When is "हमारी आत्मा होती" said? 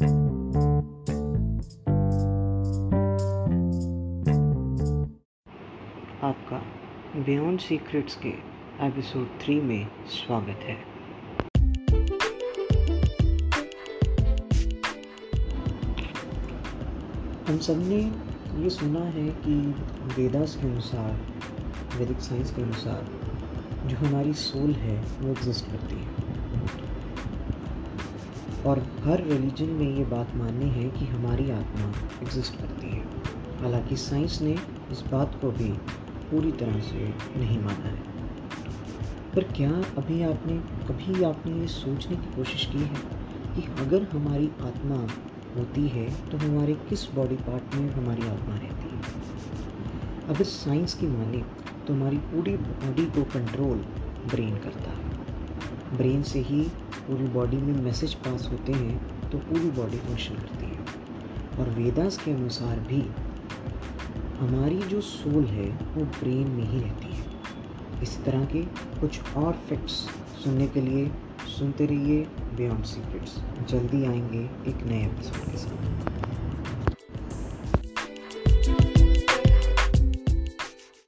44.02-45.88